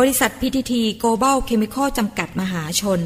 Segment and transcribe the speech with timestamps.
[0.00, 0.72] บริษัท PTT
[1.02, 3.00] Global Chemical จำกัดมหาชน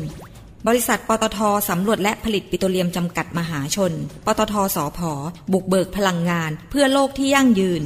[0.66, 3.92] บริษัทปตทสำรวจและผลิตปิโตรเลียมจำกัดมหาชน
[4.26, 5.12] ปตทสอพอ
[5.52, 7.82] บุกเบิกพลังงาน เพื่อโลกที่ยั่งยืน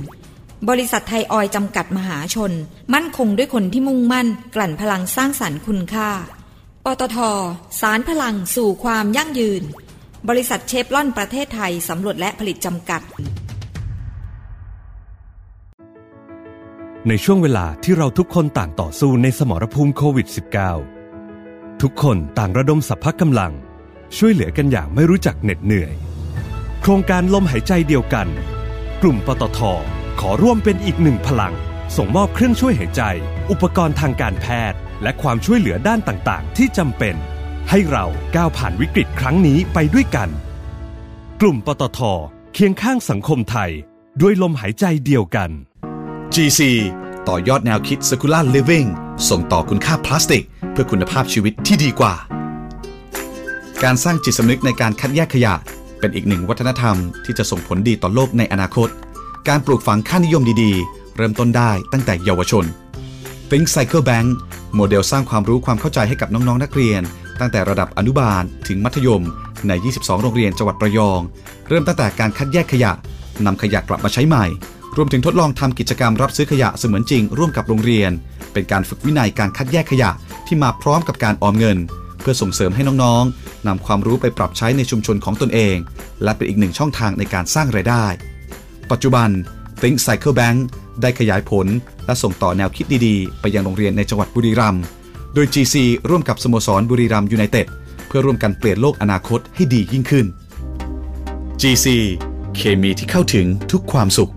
[0.69, 2.53] บริษัทไทยออยจำกัดมหาชน
[2.95, 6.11] มั่นคงด้วยคนที่มุ่งมั่น กลั่นพลังสร้างสรรค์คุณค่า
[6.85, 7.19] ปตท
[7.81, 9.63] สารพลังสู่ความยั่งยืน
[10.29, 13.03] บริษัทเชฟลอนประเทศไทยสำรวจและผลิตจำกัด
[17.09, 20.29] ในช่วงเวลาที่เราทุกคนต่างต่อสู้ในสมรภูมิโควิด
[21.05, 23.53] -19 ทุกคนต่างระดมสัพพะกำลัง
[24.17, 25.95] ช่วยเหลือกันอย่างไม่รู้จักเหน็ดเหนื่อย
[26.81, 28.29] โครงการลมหายใจเดียวกัน
[29.03, 29.61] กลุ่มปตท
[30.21, 31.55] ขอร่วมเป็นอีกหนึ่งพลัง
[31.97, 33.03] ส่งมอบเครื่องช่วยหายใจ
[33.51, 37.15] อุปกรณ์ทางการแพทย์ และความช่วยเหลือด้านต่างๆ ที่จำเป็น
[37.71, 40.29] ให้เราก้าวผ่านวิกฤตครั้งนี้ไปด้วยกัน
[41.41, 42.01] กลุ่มปตท
[42.55, 43.71] เคียงข้างสังคมไทย
[44.21, 45.51] ด้วยลมหายใจเดียวกัน
[46.37, 46.61] GC
[47.29, 48.89] ต่อยอดแนวคิด Circular Living
[49.31, 52.15] ส่งต่อคุณค่าพลาสติก เพื่อคุณภาพชีวิตที่ดีกว่า
[53.85, 55.55] การสร้างจิตสำนึกในการคัดแยกขยะ
[55.99, 58.89] เป็นอีกหนึ่งวัฒนธรรมที่จะส่งผลดีต่อโลกในอนาคต
[59.49, 62.65] การปลูกฝังค่านิยมดีๆ เริ่มต้นได้ตั้งแต่เยาวชน
[63.51, 64.29] Think Cycle Bank
[64.75, 67.03] โมเดลสร้างความรู้ความเข้าใจให้กับน้องๆนักเรียน
[67.41, 69.23] ตั้งแต่ระดับอนุบาลถึงมัธยม
[69.69, 71.21] ใน 22 โรงเรียนจังหวัดระยอง
[71.69, 72.93] เริ่มตั้งแต่การคัดแยกขยะ
[73.47, 74.47] นำขยะกลับมาใช้ใหม่
[74.97, 78.11] รวมถึงทดลองทำกิจกรรมรับซื้อขยะเสมือนจริงร่วมกับโรงเรียน
[78.53, 80.11] เป็นการฝึกวินัยการคัดแยกขยะ
[80.47, 81.79] ที่มาพร้อมกับการออมเงิน
[82.21, 85.77] เพื่อส่งเสริมให้น้องๆนำความรู้ไปปรับใช้ในชุมชนของตนเอง
[86.23, 88.05] และเป็นอีกหนึ่งช่องทางในการสร้างรายได้
[88.91, 89.29] ปัจจุบัน
[89.81, 90.59] Think Cycle Bank
[91.03, 91.67] ได้ขยายผล
[92.07, 94.83] และส่งต่อแนวคิดดีๆ ไปยังโรงเรียนในจังหวัดบุรีรัมย์
[95.35, 95.77] โดย GC
[96.09, 97.67] ร่วมกับสโมสรบุรีรัมย์ยูไนเต็ด
[98.07, 100.27] เพื่อร่วมกันเปลี่ยนโลกอนาคตให้ดียิ่งขึ้น
[101.61, 101.87] GC
[102.57, 104.33] เคมีที่เข้าถึงทุกความสุข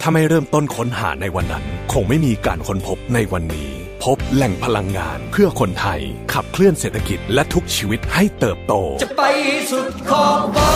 [0.00, 3.70] ถ้าไม่เริ่มต้นค้นหาในวันนั้น คงไม่มีการค้นพบในวันนี้
[4.04, 6.00] พบแหล่งพลังงานเพื่อคนไทย
[6.32, 9.22] ขับเคลื่อนเศรษฐกิจและทุกชีวิตให้เติบโต จะไป
[9.70, 10.74] สุดขอบฟ้า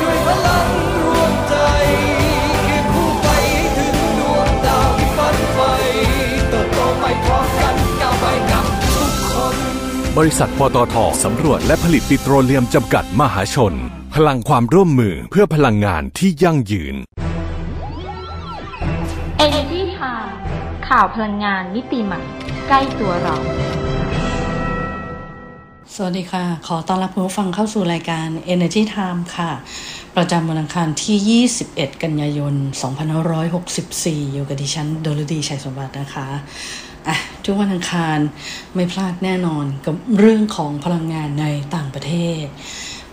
[0.00, 0.68] ด้วยพลัง
[1.04, 1.54] รวมใจ
[2.56, 3.28] คียงคู่ไป
[3.76, 5.72] ถึงดวงดาวที่ฝันใฝ่
[6.50, 8.64] เติบโตไปพร้อมกันก้าวไปกับ
[8.94, 9.56] ทุกคน
[10.18, 13.74] บริษัทปตทสำรวจและผลิตปิโตรเลียมจำกัดมหาชน
[14.18, 16.94] พลังความร่วมมือเพื่อพลังงานที่ยั่งยืน
[19.46, 20.30] Energy Time
[20.88, 22.20] ข่าวพลังงานมิติใหม่
[22.68, 23.36] ใกล้ตัวเรา
[25.94, 29.50] สวัสดีค่ะ ขอต้อนรับคุณผู้ฟังเข้าสู่รายการ Energy Time ค่ะ
[30.16, 32.54] ประจำวันอังคารที่ 21 กันยายน
[33.38, 36.28] 2564 อยู่กับดิฉันโดลดีชัยสมบัตินะคะ
[37.08, 38.18] อะทุกวันอังคาร
[38.74, 42.12] ไม่พลาดแน่นอนกับเรื่องของพลังงานในต่างประเท
[42.42, 42.44] ศ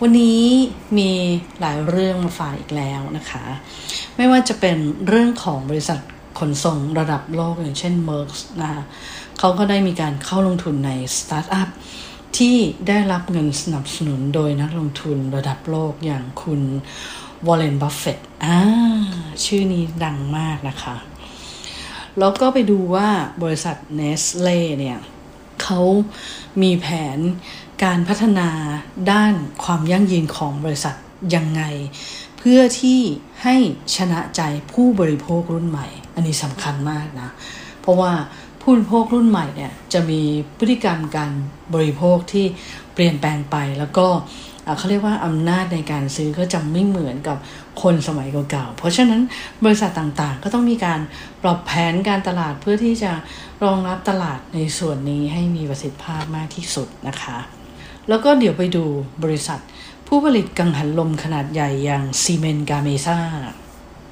[0.03, 0.43] วันนี้
[0.97, 1.11] มี
[1.59, 3.45] หลายเรื่องมาฝากอีกแล้วนะคะ
[4.15, 4.77] ไม่ว่าจะเป็น
[5.07, 5.99] เรื่องของบริษัท
[6.39, 8.83] ขนส่งระดับโลกอย่างเช่น Merck นะคะ
[9.39, 11.69] เขาก็ได้มีการเข้าลงทุนในสตาร์ทอัพ
[12.37, 12.55] ที่
[12.87, 16.61] ได้รับเงินสนับสนุนโดยนักลงทุนระดับโลกอย่างคุณ
[17.47, 18.57] Warren Buffett อ่า
[19.45, 20.95] ชื่อนี้ดังมากนะคะ
[22.19, 23.09] แล้วก็ไปดูว่า
[23.43, 24.99] บริษัทเนสเล่เนี่ย
[25.63, 25.81] เขา
[26.61, 27.17] มีแผน
[27.83, 28.49] การพัฒนา
[29.11, 30.95] ด้านความยั่งยืนของบริษัท
[31.35, 31.61] ยังไง
[32.37, 32.99] เพื่อที่
[33.43, 33.55] ให้
[33.95, 34.41] ชนะใจ
[34.71, 37.29] ผู้บริโภครุ่นใหม่ อันนี้สำคัญมากนะ
[37.81, 38.11] เพราะว่า
[38.61, 40.21] ผู้บริโภครุ่นใหม่เนี่ยจะมี
[40.57, 41.31] พฤติกรรมการ
[41.73, 42.45] บริโภคที่
[42.93, 44.07] เปลี่ยนแปลงไปแล้วก็
[44.77, 47.37] เขาเรียกว่าอำนาจในการซื้อก็จะไม่เหมือนกับ
[47.81, 49.21] คนสมัยเก่าๆ เพราะฉะนั้น
[49.65, 50.99] บริษัทต่างๆ ก็ต้องมีการ
[51.43, 53.11] ปรับแผนการตลาดเพื่อที่จะ
[53.63, 57.58] รองรับตลาดในส่วนนี้ให้มีประสิทธิภาพมากที่สุดนะคะ
[58.09, 58.85] แล้วก็เดี๋ยวไปดู
[59.23, 59.59] บริษัท
[60.07, 63.17] ผู้ผลิตกังหันลมขนาดใหญ่อย่างซีเมนกาเมซ่า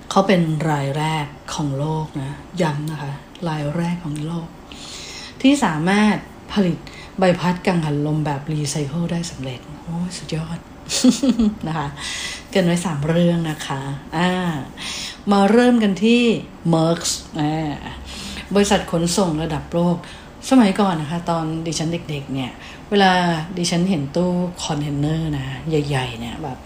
[0.09, 3.11] เขาเป็นรายแรกของโลกนะ ย้ำนะคะ
[3.47, 4.47] รายแรกของโลก
[5.41, 6.15] ที่สามารถ
[6.53, 6.77] ผลิต
[7.19, 10.59] ใบพัดกังหันลมแบบรีไซเคิลได้สำเร็จ โอ้สุดยอด
[11.67, 11.87] นะคะ
[12.51, 13.81] เกริ่นไว้สามเรื่องนะคะ
[14.17, 14.29] อ่า
[15.31, 16.21] มาเริ่มกันที่
[16.73, 17.01] m e r c
[18.55, 19.97] บริษัทขนส่งระดับโลก
[20.49, 22.51] สมัยก่อนนะคะ ตอนดิฉันเด็กๆเนี่ย
[22.91, 23.13] เวลา
[23.57, 24.31] ดิฉันเห็นตู้
[24.63, 26.57] คอนเทนเนอร์นะ ใหญ่ ๆ เนี่ยแบบ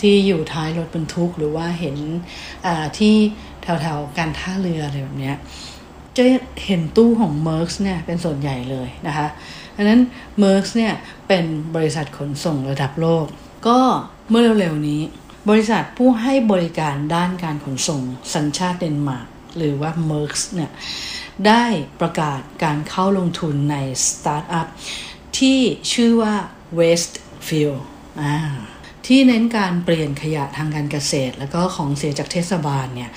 [0.00, 1.96] ที่อยู่ท้ายรถบรรทุกหรือว่าเห็น
[2.66, 3.14] อ่าที่
[3.62, 5.36] แถวๆการท่าเรืออะไรแบบเนี้ย
[6.16, 6.24] จะ
[6.66, 9.26] เห็นตู้ของ m e r s เนี่ยเป็นส่วนใหญ่เลยนะคะ
[9.76, 10.00] ดังนั้น
[10.42, 10.92] m e r s เนี่ย
[11.28, 11.44] เป็น
[11.76, 13.26] บริษัทขนส่งระดับโลก
[13.68, 13.80] ก็
[14.30, 15.02] เมื่อเร็วๆนี้
[15.50, 18.00] บริษัทผู้ให้บริการด้านการขนส่ง
[18.34, 19.26] สัญชาติเดนมาร์ก
[19.56, 20.70] หรือว่า m e r s เนี่ย
[21.46, 21.64] ได้
[22.00, 23.76] ประกาศการเข้าลงทุนใน
[24.06, 24.68] สตาร์ทอัพ
[25.38, 25.58] ที่
[25.92, 26.34] ชื่อว่า
[26.78, 27.78] WasteFuel
[29.06, 33.10] ที่เน้นการเปลี่ยนขยะทางการเกษตร แล้วก็ของเสียจากเทศบาลเนี่ย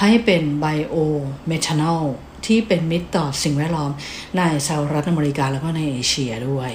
[0.00, 2.02] ให้เป็น biomethanol
[2.46, 3.90] ที่เป็นมิตรต่อสิ่งแวดล้อม
[4.36, 6.70] ในสหรัฐอเมริกาแล้วก็ในเอเชียด้วย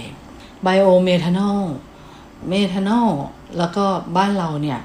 [0.64, 3.10] biomethanol เมทานอล
[3.58, 3.86] แล้วก็
[4.18, 4.80] บ้านเราเนี่ย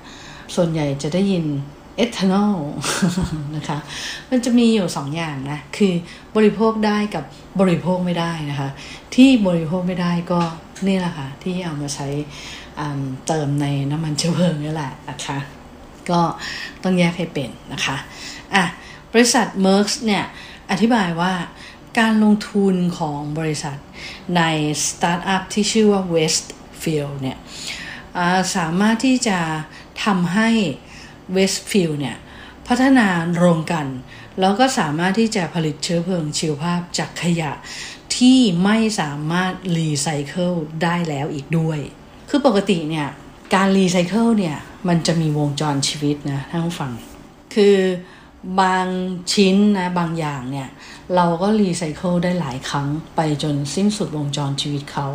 [0.55, 1.45] ส่วนใหญ่จะได้ยิน
[1.97, 2.57] เอทานอล
[3.57, 3.79] นะคะ
[4.31, 5.95] มันจะมีอยู่สองอย่างนะ คือ
[6.37, 7.25] บริโภคได้กับ
[7.61, 8.69] บริโภคไม่ได้นะคะ
[9.15, 10.41] ที่บริโภคไม่ได้ก็
[10.87, 12.09] นี่แหละค่ะ ที่เอามาใช้
[13.27, 15.39] เติมในน้ำมันเชื้อเพลิงนี่แหละนะคะ
[16.11, 16.21] ก็
[16.83, 17.97] ต้องแยกให้เป็นนะคะ
[18.55, 18.65] อะ
[19.13, 20.25] บริษัท m e r เนี่ย
[20.71, 21.33] อธิบายว่า
[21.99, 23.77] การลงทุนของบริษัท
[24.37, 24.43] ใน
[24.87, 27.39] สตาร์ทอัพที่ชื่อว่า Westfield เนี่ย
[28.57, 29.39] สามารถที่จะ
[30.05, 30.51] ทำให้
[31.37, 32.17] Westfield เนี่ย
[32.69, 33.07] พัฒนา
[33.37, 33.87] โรงกลั่น
[34.41, 37.53] แล้วก็สามารถที่จะผลิตเชื้อเพลิงชีวภาพจากขยะ
[38.17, 40.53] ที่ไม่สามารถรีไซเคิล
[40.83, 41.79] ได้แล้วอีกด้วย
[42.29, 43.09] คือปกติเนี่ย
[43.55, 44.57] การรีไซเคิลเนี่ย
[44.89, 46.93] มันจะมีวงจรชีวิตนะท่านผู้ฟัง
[47.55, 47.77] คือ
[48.61, 48.87] บาง
[49.33, 50.69] ชิ้นนะบางอย่างเนี่ย
[51.15, 55.07] เราก็รีไซเคิลได้หลายครั้งไปจนสิ้นสุดวงจรชีวิตเขา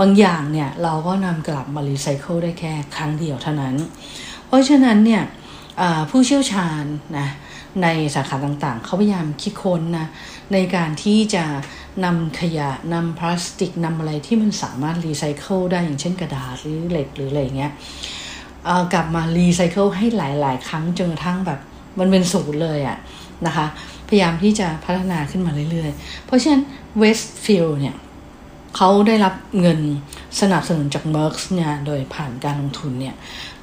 [0.00, 3.74] บางอย่างเนี่ยเราก็นำกลับมารีไซเคิลได้แค่ครั้งเดียวเท่านั้น
[4.46, 5.22] เพราะฉะนั้นเนี่ย
[6.10, 6.84] ผู้เชี่ยวชาญ
[7.18, 7.28] นะ
[7.82, 10.06] ในสาขาต่างๆ เขาพยายามคิดค้นนะ
[10.52, 11.44] ในการที่จะ
[12.04, 17.72] นำขยะนำพลาสติกนำอะไรที่มันสามารถรีไซเคิลได้อย่างเช่นกระดาษหรือเหล็กหรืออะไรเงี้ย
[18.92, 21.60] กลับมารีไซเคิลให้หลายๆ ครั้งจนกระทั่งแบบ
[21.98, 22.98] มันเป็นศูนย์เลยอะ
[23.46, 23.66] นะคะ
[24.08, 26.62] พยายามที่จะพัฒนาขึ้นมาเรื่อยๆ เพราะฉะนั้น
[27.02, 27.96] WasteFuel เนี่ย
[28.76, 29.80] เขาได้รับเงิน
[30.40, 33.14] สนับสนุนจาก Merck เนี่ยโดยผ่านการลงทุนเนี่ย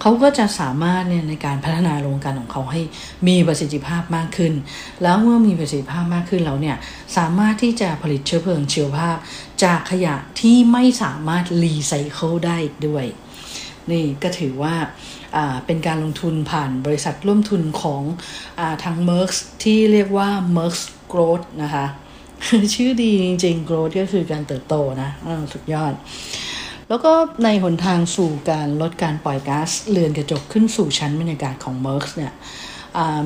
[0.02, 2.82] เขาก็จะสามารถเนี่ยในการพัฒนาโรงการของเขาให้
[3.28, 4.54] มีประสิทธิภาพมากขึ้น
[5.04, 6.78] แล้วเมื่อมีประสิทธิภาพมากขึ้นแล้วเนี่ย
[7.18, 9.18] สามารถที่จะผลิตเชื้อเพลิงชีวภาพ
[9.64, 12.58] จากขยะที่ไม่สามารถรีไซเคิลได้
[12.88, 13.06] ด้วย
[13.92, 14.76] นี่ก็ถือว่า
[15.66, 18.02] เป็นการลงทุนผ่านบริษัทร่วมทุนของ
[18.60, 19.32] อทาง Merck
[19.64, 20.76] ที่เรียกว่า Merck
[21.12, 21.86] Growth นะคะ
[22.76, 25.12] ชื่อดีจริงๆ growth ก็คือการเติบโตนะ
[25.54, 25.94] สุดยอด
[26.90, 27.14] แล้วก็
[27.44, 32.34] ในหนทางสู่การลดการปล่อยก๊าซเรือนกระจกขึ้นสู่ชั้นบรรยากาศของ Merck เนี่ย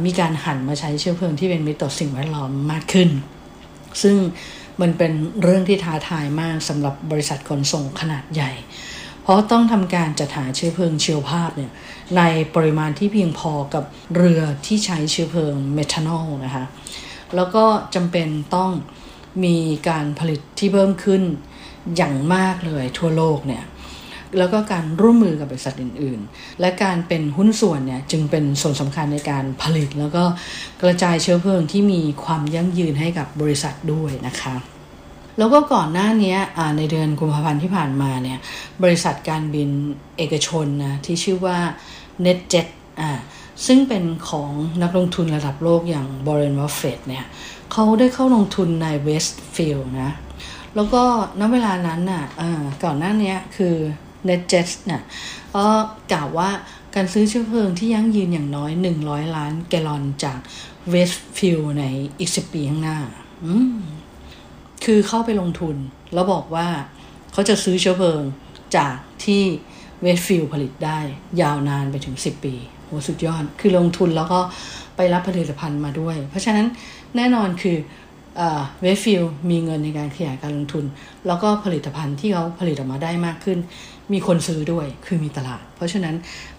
[0.05, 3.09] มีการหันมาใช้เชื้อเพลิงที่เป็นมิตรต่อสิ่งแวดล้อมมากขึ้น
[4.01, 4.15] ซึ่ง
[4.81, 5.11] มันเป็น
[5.43, 8.51] เรื่องที่ท้าทายมากสำหรับบริษัทขนส่งขนาดใหญ่
[9.23, 11.71] เพราะต้องทำการจัดหาเชื้อเพลิงเชียวภาพเนี่ย
[12.17, 12.21] ใน
[12.55, 13.83] ปริมาณที่เพียงพอกับ
[14.15, 16.65] เรือที่ใช้เชื้อเพลิงเมทานอลนะคะ
[17.35, 17.63] แล้วก็
[17.95, 18.71] จำเป็นต้อง
[19.43, 19.57] มี
[19.89, 21.21] การผลิตที่เพิ่มขึ้น
[21.95, 23.63] อย่างมากเลยทั่วโลกเนี่ย
[24.37, 30.23] แล้วก็การร่วมมือกับบริษัทอื่น ๆ และการเป็นหุ้นส่วนเนี่ยจึงเป็นส่วนสำคัญในการผลิต แล้วก็
[30.81, 34.55] กระจายเชื้อเพลิงที่มีความยั่งยืนให้กับบริษัทด้วยนะคะ
[35.37, 36.35] แล้วก็ก่อนหน้านี้
[36.77, 38.39] ในเดือนกุมภาพันธ์ที่ผ่านมาเนี่ย
[38.83, 39.69] บริษัทการบิน
[40.17, 41.57] เอกชนนะที่ชื่อว่า
[42.25, 42.67] NetJet
[43.01, 43.11] อ่า
[43.65, 44.49] ซึ่งเป็นของ
[44.81, 47.25] นักลงทุนระดับโลกอย่าง Warren Buffett เนี่ย
[47.71, 50.11] เขาได้เข้าลงทุนใน WasteFuel นะ
[50.75, 51.03] แล้วก็
[51.39, 52.25] ณเวลานั้นน่ะ
[52.83, 53.75] ก่อนหน้านี้คือ
[54.27, 55.01] NetJet น่ะ
[55.55, 55.67] ก็
[56.11, 56.49] กล่าวว่า
[56.95, 58.71] การซื้อเชื้อเพลิงที่ยั่งยืนอย่างน้อย
[59.03, 60.39] 100 ล้านแกลลอนจาก
[60.89, 61.83] WasteFuel ใน
[62.19, 62.99] อีก 10 ปีข้างหน้า
[64.85, 65.75] คือเข้าไปลงทุน
[66.13, 66.67] แล้วบอกว่า
[67.31, 68.21] เขาจะซื้อเชื้อเพลิง
[68.77, 69.43] จากที่
[70.01, 70.99] WasteFuel ผลิตได้
[71.41, 72.55] ยาวนานไปถึง 10 ปี
[72.87, 74.39] โหสุดยอด คือลงทุนแล้วก็
[74.95, 76.67] ไปรับผลิตภัณฑ์มาด้วย เพราะฉะนั้น
[77.15, 77.77] แน่นอนคือ
[78.81, 80.85] WasteFuel มีเงินในการขยายการลงทุน
[81.27, 83.59] แล้วก็ผลิตภัณฑ์ที่เขาผลิตออกมาได้มากขึ้น
[84.13, 86.15] มีคนซื้อด้วยคือมีตลาด เพราะฉะนั้น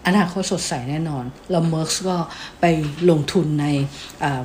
[0.06, 2.16] อนาคตสดใสแน่นอนแล้ว Maersk ก็
[2.60, 2.64] ไป
[3.10, 3.66] ลงทุนใน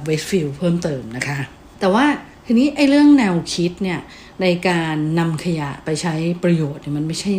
[0.03, 1.37] WasteFuel เพิ่มเติมนะคะ
[1.79, 2.05] แต่ว่า
[2.45, 3.99] ทีนี้ไอ้เรื่องแนวคิดเนี่ย
[4.43, 7.31] ในการนำขยะไปใช้ประโยชน์เนี่ยมันไม่ใช่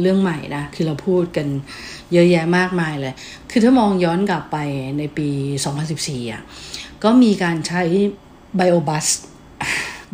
[0.00, 1.46] เรื่องใหม่นะ คือเราพูดกัน
[2.12, 3.14] เยอะแยะมากมายเลย
[3.50, 4.56] คือถ้ามองย้อนกลับไป
[4.98, 5.28] ในปี
[5.80, 6.42] 2014อะ
[7.04, 7.82] ก็มีการใช้
[8.56, 9.06] Bio-Bus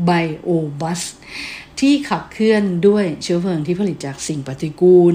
[0.05, 1.03] Bio-Bus
[1.81, 5.15] ที่ขับเคลื่อนด้วยเชื้อเพลิงที่ผลิตจากสิ่งปฏิกูล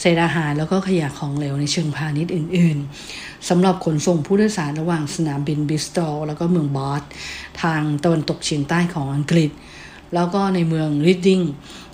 [0.00, 2.78] เศษอาหารแล้วก็ขยะของเหลวในเชิงพาณิชย์อื่น
[3.12, 7.02] ๆสำหรับขนส่งผู้โดยสารระหว่างสนามบินบริสตอลแล้วก็เมืองบาธ
[7.62, 9.50] ทางตะวันตกเฉียงใต้ของอังกฤษ
[10.14, 11.40] แล้วก็ในเมืองริดดิง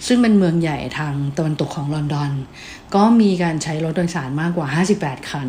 [0.06, 2.30] ซึ่งเป็นเมืองใหญ่ทางตะวันตกของลอนดอน
[2.94, 4.66] ก็มีการใช้รถโดยสารมากกว่า
[4.98, 5.48] 58 คัน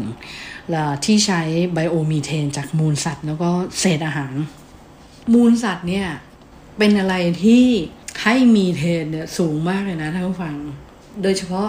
[1.05, 1.41] ที่ใช้
[1.74, 4.34] ไบโอมีเทนจากมูลสัตว์ แล้วก็เศษอาหาร
[5.34, 6.08] มูลสัตว์เนี่ย
[6.77, 7.65] เป็นอะไรที่
[8.24, 10.55] ให้มีเทนเนี่ยสูงมากเลยนะท่านผู้ฟัง
[11.24, 11.67] โดยเฉพาะ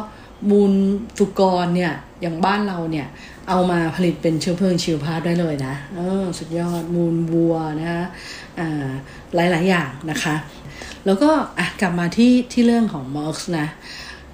[0.51, 0.73] มูล
[1.19, 3.07] สุกรเนี่ยอย่างบ้านเราเนี่ย
[3.49, 8.05] เอามาผลิตเป็นเชื้อเพลิงชีวภาพได้เลยนะ เออ สุดยอดมูลวัวนะคะ
[8.59, 8.89] อ่า
[9.35, 10.35] หลาย ๆ อย่างนะคะ
[11.07, 13.67] แล้วก็อะกลับมาที่ที่เรื่องของมอร์กนะ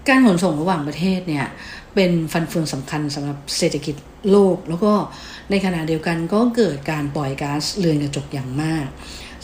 [0.09, 1.47] การขนส่งระหว่างประเทศเนี่ย
[1.94, 3.97] เป็นฟันเฟืองสำคัญสำหรับเศรษฐกิจ
[4.30, 4.92] โลก แล้วก็
[5.50, 8.87] ในขณะเดียวกันก็เกิดการปล่อยก๊าซเรือนกระจกอย่างมาก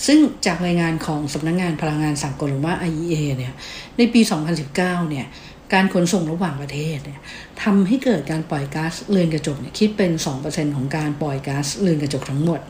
[0.06, 3.54] ซึ่งจากรายงานของสำนักงงานพลังงานสากลหรือว่า IEA เนี่ย
[3.98, 4.20] ในปี
[4.64, 5.26] 2019 เนี่ย
[5.72, 7.20] การขนส่งระหว่างประเทศเนี่ย
[7.62, 10.12] ทำให้เกิดการปล่อยก๊าซเรือนกระจกเนี่ยคิดเป็น
[10.44, 12.60] 2%ของการปล่อยก๊าซเรือนกระจกทั้งหมด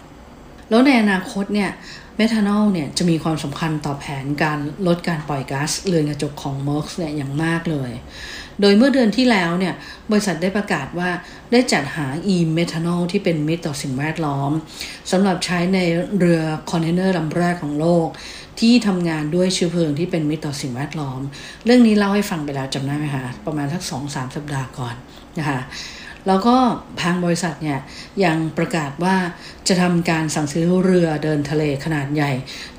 [0.70, 1.70] แล้วในอนาคตเนี่ย
[2.16, 7.92] เมทานอลเนี่ยจะมีความสำคัญต่อแผนการลดการปล่อยก๊าซเรือนกระจกของ m e r เนี่ยอย่างมากเลย
[8.60, 9.74] โดยเมื่อเดือนที่แล้วเนี่ย
[10.10, 11.10] บริษัทได้ประกาศว่า
[11.52, 14.50] ได้จัดหา e-methanol ที่เป็นมิตรต่อสิ่งแวดล้อม
[15.10, 15.78] สำหรับใช้ใน
[16.18, 18.08] เรือคอนเทนเนอร์ลำแรกของโลก
[18.60, 21.20] ที่ทำงานด้วยเชื้อเพลิงที่เป็นมิตรต่อสิ่งแวดล้อม
[21.64, 24.94] เรื่องนี้เล่าให้ฟังไปแล้วจำได้ไหมคะประมาณสักสองสามสัปดาห์ก่อน
[25.38, 25.60] นะคะ
[26.26, 26.56] แล้วก็
[27.02, 27.80] ทางบริษัทเนี่ย
[28.24, 29.16] ยังประกาศว่า
[29.68, 32.32] จะทำการสั่งซื้อเรือเดินทะเลขนาดใหญ่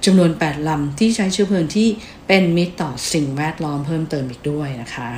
[0.05, 1.87] จำนวน 8ลำที่ใช้เชื้อเพลิงที่
[2.27, 5.09] เป็นมิตรต่อสิ่งแวดล้อมเพิ่มเติมอีกด้วยนะคะ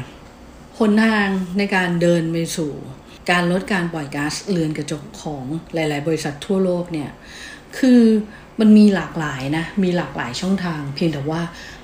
[0.78, 2.72] หนทางในการเดินไปสู่
[3.32, 5.44] การลดการปล่อยก๊าซเรือนกระจกของ
[5.74, 7.10] หลาย ๆ บริษัททั่วโลกเนี่ย
[7.78, 8.02] คือ
[8.60, 11.42] มันมีหลากหลายนะ มีหลากหลายช่องทาง เพียงแต่ว่า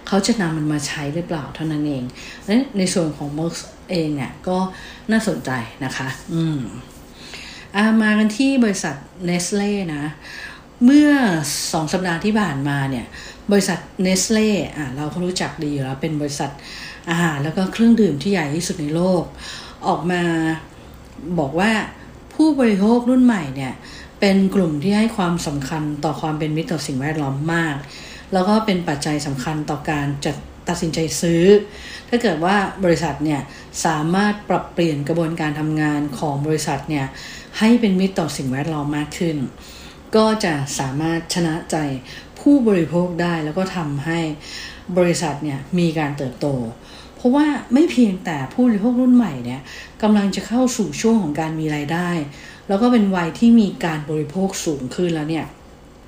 [0.07, 2.03] เขาจะนำมันมาใช้หรือเปล่าเท่านั้นเอง
[2.47, 3.51] นั้นในส่วนของ m e r
[3.91, 4.57] เองเนี่ยก็
[5.11, 5.51] น่าสนใจ
[5.85, 6.59] นะคะ อืม
[7.75, 8.95] อามากันที่บริษัท
[9.25, 10.03] เนสเล่นะ
[10.85, 11.11] เมื่อ
[11.73, 13.05] สองสัปดาห์ที่ผ่านมาเนี่ย
[13.51, 16.51] บริษัทเนสเล่อะเราก็รู้จักดีอยู่แล้ว เป็นบริษัท
[17.09, 19.23] อาหารแล้วก็เครื่องดื่มที่ใหญ่ที่สุดในโลก
[19.87, 20.21] ออกมา
[21.39, 21.71] บอกว่า
[22.33, 23.73] ผู้บริโภครุ่นใหม่เนี่ย
[24.19, 27.75] เป็นกลุ่มที่ให้ความสำคัญต่อความเป็นมิตรต่อสิ่งแวดล้อมมาก
[28.35, 30.35] แล้วก็เป็นปัจจัยสำคัญต่อการจัด
[30.69, 31.43] ตัดสินใจซื้อ
[32.09, 33.41] ถ้าเกิดว่าบริษัทเนี่ย
[33.85, 37.05] สามารถปรับเปลี่ยนกระบวนการทำงานของบริษัทเนี่ย
[37.59, 39.37] ให้เป็นมิตรต่อสิ่งแวดล้อมมากขึ้น
[40.15, 41.75] ก็จะสามารถชนะใจ
[42.39, 44.19] ผู้บริโภคได้แล้วก็ทำให้
[44.97, 46.47] บริษัทเนี่ยมีการเติบโต
[47.15, 49.61] เพราะว่าไม่เพียงแต่ผู้บริโภครุ่นใหม่เนี่ย
[50.01, 52.09] กำลังจะเข้าสู่ช่วงของการมีรายได้
[52.67, 55.45] แล้วก็เป็นวัยที่มีการบริโภคสูงขึ้นแล้วเนี่ย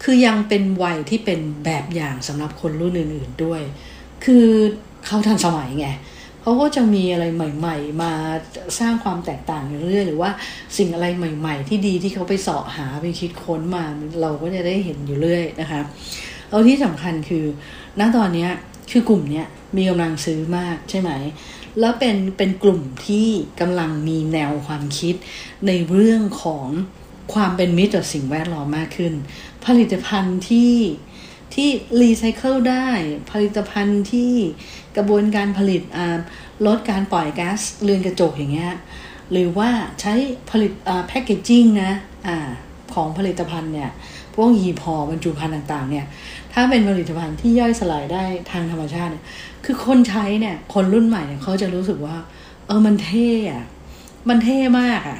[0.04, 3.62] คือยังเป็นวัยที่เป็นแบบอย่างสำหรับคนรุ่นอื่น ๆด้วย
[4.25, 4.48] คือ
[5.06, 5.88] เขาทันสมัยไง
[6.42, 8.13] เขาก็จะมีอะไรใหม่ ๆ มา
[8.80, 10.32] สร้างความแตกต่างอยู่เรื่อยหรือว่า
[10.77, 13.84] สิ่งอะไรใหม่ ๆ ที่ดีที่เขาไปเสาะหาไปคิดค้นมา
[14.22, 15.82] เราก็จะได้เห็นอยู่เรื่อยนะคะ
[16.50, 17.46] เอาที่สำคัญคือ
[18.00, 18.48] ณตอนนี้
[18.92, 19.44] คือกลุ่มนี้
[19.77, 21.12] มีกำลังซื้อมากใช่ไหม
[21.80, 23.27] แล้วเป็นเป็นกลุ่มที่
[23.60, 25.16] กำลังมีแนวความคิด
[25.68, 26.68] ในเรื่องของ
[27.34, 29.13] ความเป็นมิตรต่อสิ่งแวดล้อมมากขึ้น
[29.67, 30.74] ผลิตภัณฑ์ที่
[31.53, 31.69] ที่
[32.01, 32.88] รีไซเคิลได้
[33.31, 34.33] ผลิตภัณฑ์ที่
[34.97, 35.81] กระบวนการผลิต
[36.67, 38.74] ลดการปล่อยก๊าซเรือนกระจกอย่างเงี้ย
[39.31, 39.69] หรือว่า
[40.01, 40.13] ใช้
[40.51, 40.71] ผลิต
[41.07, 41.91] แพคเกจจิ้งนะ
[42.27, 42.29] อ
[42.93, 43.89] ของผลิตภัณฑ์เนี่ย
[44.36, 46.05] พวกหีบห่อบรรจุภัณฑ์ต่างๆเนี่ย
[46.53, 49.25] ถ้าเป็นผลิตภัณฑ์ที่ย่อยสลายได้ทางธรรมชาติเนี่ย
[49.65, 52.17] คือคนใช้เนี่ยคนรุ่นใหม่เนี่ยเขาจะรู้สึกว่า
[52.67, 53.63] เออมันเท่อะ
[54.29, 55.19] มันเท่มากอะ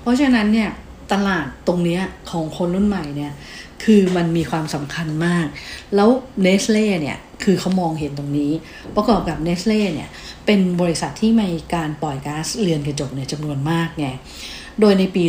[0.00, 0.70] เพราะฉะนั้นเนี่ย
[1.12, 3.32] ตลาดตรงเนี้ยของคนรุ่นใหม่เนี่ย
[3.84, 5.46] คือมันมีความสำคัญมาก
[5.94, 6.08] แล้ว
[6.42, 8.52] เนสเล่เนี่ยคือเขามองเห็นตรงนี้
[8.96, 10.08] ประกอบกับเนสเล่เนี่ย
[10.46, 14.06] เป็นบริษัทที่มีการปล่อยก๊าซเรือนกระจกเนี่ยจำนวนมากไง
[14.80, 15.24] โดยในปี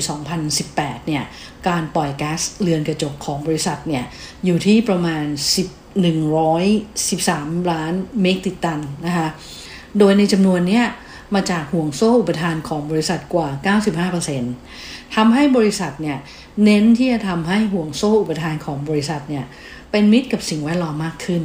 [0.52, 1.24] 2018 เนี่ย
[1.68, 4.04] การปล่อยก๊าซเรือนกระจกของบริษัทเนี่ย
[4.46, 5.24] อยู่ที่ประมาณ
[5.66, 5.68] 10
[6.06, 9.28] 113 ล้านเมกติตันนะคะ
[10.00, 10.86] โดยในจำนวนเนี้ย
[11.36, 13.78] มาจากห่วงโซ่อุปทานของบริษัทกว่า
[14.18, 16.18] 95%ทำให้บริษัทเนี่ย
[16.64, 19.46] เน้นที่จะทำให้ห่วงโซ่อุปทานของบริษัทเนี่ย
[19.92, 21.44] เป็นมิตรกับสิ่งแวดล้อมมากขึ้น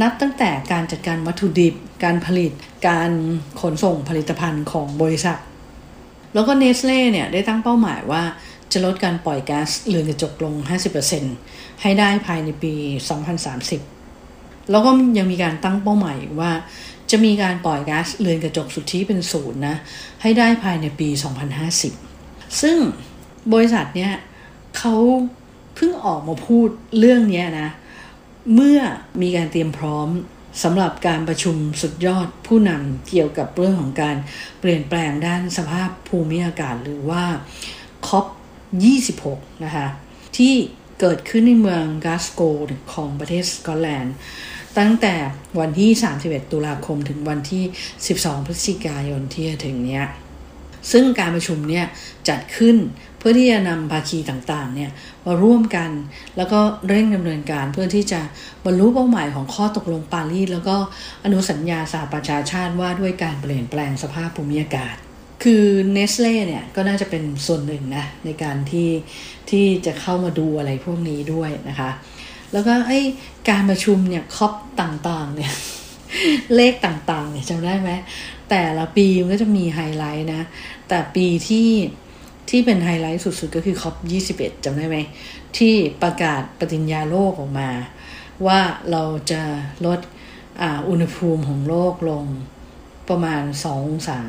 [0.00, 1.74] นับตั้งแต่การจัดการวัตถุดิบ
[2.04, 2.52] การผลิต
[2.88, 3.10] การ
[3.60, 5.38] ขนส่งผลิตภัณฑ์ของบริษัท
[6.34, 8.22] แล้วก็เนสเล่เนี่ยได้ตั้งเป้าหมายว่า
[8.72, 10.54] จะลดการปล่อยก๊าซเรือนกระจกลง
[11.18, 12.74] 50%ให้ได้ภายในปี
[13.52, 16.52] 2030 แล้วก็ยังมีการตั้งเป้าหมายว่า
[17.10, 19.76] จะมีการปล่อยก๊าซเรือนกระจกสุทธิเป็นศูนย์นะ
[20.22, 21.08] ให้ได้ภายในปี
[21.84, 22.76] 2050 ซึ่ง
[23.52, 24.12] บริษัทเนี้ย
[24.78, 24.96] เขา
[25.74, 26.68] เพิ่งออกมาพูด
[26.98, 27.70] เรื่องนี้นะ
[28.54, 28.80] เมื่อ
[29.22, 30.08] มีการเตรียมพร้อม
[30.62, 34.16] สำหรับการประชุมสุดยอดผู้นำเกี่ยวกับเรื่องของการ
[34.60, 37.24] เปลี่ยนแปลงด้านสภาพภูมิอากาศหรือว่า
[38.08, 38.26] COP
[38.94, 39.86] 26 นะคะ
[40.36, 40.54] ที่
[41.00, 42.40] เกิดขึ้นในเมืองกาสโก
[42.92, 44.14] ของประเทศสกอตแลนด์
[44.78, 45.14] ตั้งแต่
[45.58, 45.90] วันที่
[46.22, 47.64] 31 ตุลาคมถึงวันที่
[48.06, 50.06] 12 พฤศจิกายนที่จะถึงเนี้ย
[50.92, 51.86] ซึ่งการประชุมเนี่ย
[52.28, 52.76] จัดขึ้น
[53.18, 54.90] เพื่อที่จะนำภาคีต่างๆเนี่ย
[55.26, 55.90] มาร่วมกัน
[56.36, 58.20] แล้วก็เร่งดำเนินการเพื่อที่จะ
[58.64, 60.76] บรรลุเป้าหมายของข้อตกลงปารีสแล้วก็
[61.24, 64.96] อนุสัญญาสหประชาชาติว่าด้วยการเปลี่ยนแปลงสภาพภูมิอากาศ
[65.44, 68.90] คือเนสเล่เนี่ยก็น่าจะเป็นส่วนหนึ่งนะในการที่
[69.50, 71.90] ที่จะเข้ามาดูอะไรพวกนี้ด้วยนะคะ
[72.52, 73.00] แล้วก็ไอ้
[73.50, 75.52] การประชุมเนี่ยคอปต่างๆเนี่ย
[76.54, 77.90] เลขต่างๆเนี่ยจำได้ไหม
[78.50, 80.42] แต่ละปีมันก็จะมีไฮไลท์นะ
[80.88, 81.68] แต่ปีที่
[82.48, 83.94] ที่เป็นไฮไลท์สุดๆ ก็คือคอป
[84.30, 84.96] 21จำได้ไหม
[85.58, 87.70] ที่ประกาศปฏิญญาโลกออกมา
[88.46, 89.42] ว่าเราจะ
[89.86, 89.98] ลด
[90.62, 92.24] ออุณหภูมิของโลกลง
[93.08, 94.20] ประมาณ 2 องศา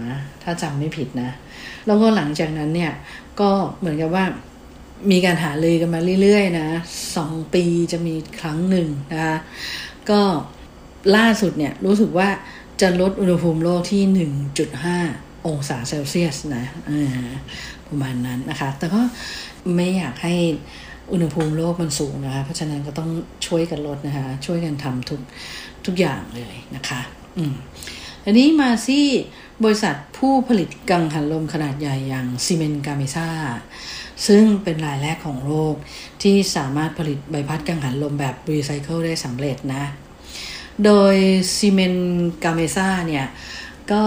[0.44, 1.30] ถ้าจำไม่ผิดนะ
[1.86, 2.94] แล้วก็หลังจากนั้นเนี่ย
[3.40, 4.26] ก็เหมือนกับว่า
[5.12, 6.68] มีการหาเลยกันมาเรื่อยๆนะ
[7.16, 9.38] สองปีจะมีครั้งหนึ่งนะคะ
[10.10, 10.22] ก็
[11.16, 12.30] ล่าสุดเนี่ยรู้สึกว่า
[12.82, 14.30] จะลดอุณหภูมิโลกที่
[14.70, 16.66] 1.5 องศาเซลเซียสนะ
[17.88, 19.02] ประมาณนั้นนะคะ แต่ก็
[19.76, 20.36] ไม่อยากให้
[21.12, 23.10] อุณหภูมิโลกมันสูงนะคะ เพราะฉะนั้นก็ต้อง
[23.48, 25.22] ช่วยกันลดนะคะ ช่วยกันทำทุก
[25.86, 27.02] ทุกอย่างเลยนะคะ
[27.38, 27.54] อืม
[28.26, 29.06] อันนี้มาที่
[29.64, 33.30] บริษัทผู้ผลิตกังหันลมขนาดใหญ่อย่าง Siemens Gamesa
[34.28, 35.76] ซึ่งเป็นรายแรกของโลก
[36.22, 39.84] ที่สามารถผลิตใบพัดกังหันลมแบบรีไซเคิลได้สำเร็จนะ
[40.86, 41.16] โดย
[41.56, 41.96] Siemens
[42.44, 43.26] Gamesa เนี่ย
[43.92, 44.04] ก็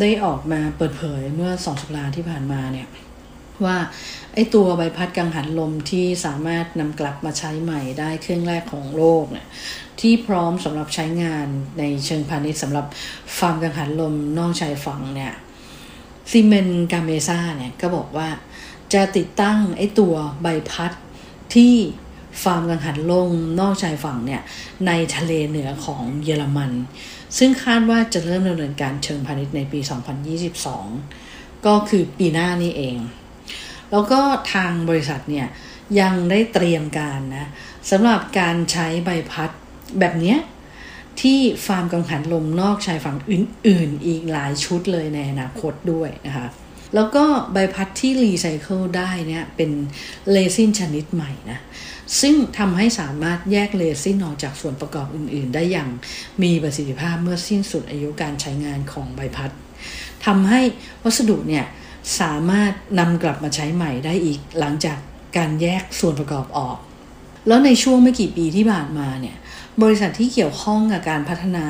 [0.00, 2.88] ได้ออกมาเปิดเผยเมื่อสองสัปดาห์ที่ผ่านมาเนี่ย
[3.64, 3.76] ว่า
[4.34, 9.46] ไอ้ตัวใบพัดกังหันลมที่สามารถนำกลับมาใช้ใหม่ได้เครื่องแรกของโลกเนี่ย
[10.00, 11.46] ที่พร้อมสำหรับใช้งาน
[11.78, 12.86] ในเชิงพาณิชย์สำหรับ
[13.38, 15.32] ฟาร์มกังหันลมนอกชายฝั่งเนี่ย
[16.30, 18.28] ซีเมนกาเมซ่าเนี่ยก็บอกว่า
[18.92, 20.92] จะติดตั้งไอ้ตัวใบพัด
[21.54, 21.74] ที่
[22.42, 24.42] ฟาร์มกังหันลมนอกชายฝั่งเนี่ย
[24.86, 26.72] ในทะเลเหนือของเยอรมัน
[27.38, 29.80] ซึ่งคาดว่าจะเริ่มดำเนินการเชิงพาณิชย์ในปี
[30.52, 32.96] 2022 ก็คือปีหน้านี่เอง
[33.90, 34.20] แล้วก็
[34.52, 35.46] ทางบริษัทเนี่ย
[36.00, 37.46] ยังได้เตรียมการนะ
[37.90, 39.50] สำหรับการใช้ใบพัด
[40.00, 40.38] แบบเนี้ย
[41.20, 46.46] ที่ฟาร์มกังหันลมนอกชายฝั่งอื่น ๆ อีกหลายชุดเลยในอนาคตด้วยนะคะ
[46.94, 49.70] แล้วก็ใบพัดที่รีไซเคิลได้เนี่ยเป็น
[50.30, 51.58] เลซินชนิดใหม่นะ
[52.20, 55.88] ซึ่งทำให้สามารถแยกเลซินออกจากส่วนประกอบอื่น ๆ ได้อย่าง
[56.42, 59.50] มีประสิทธิภาพเมื่อสิ้นสุดอายุการใช้งานของใบพัด
[60.26, 60.60] ทำให้
[61.02, 61.64] วัสดุเนี่ย
[62.20, 64.98] สามารถนำกลับมาใช้ใหม่ได้อีกหลังจาก
[65.36, 66.78] การแยกส่วนประกอบออก
[67.48, 69.36] แล้วในช่วงไม่กี่ปีที่ผ่านมาเนี่ย
[69.82, 71.66] บริษัทที่เกี่ยวข้องกับการพัฒนา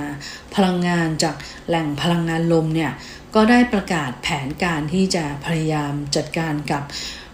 [0.54, 1.34] พลังงานจาก
[1.68, 2.90] แหล่งพลังงานลมเนี่ย
[3.36, 6.82] ก็ได้ประกาศแผนการที่จะพยายามจัดการกับ